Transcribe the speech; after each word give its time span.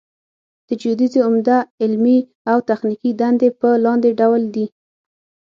د 0.67 0.69
جیودیزي 0.81 1.19
عمده 1.27 1.57
علمي 1.81 2.19
او 2.51 2.57
تخنیکي 2.69 3.11
دندې 3.21 3.49
په 3.59 3.69
لاندې 3.85 4.09
ډول 4.19 4.43
دي 4.55 4.65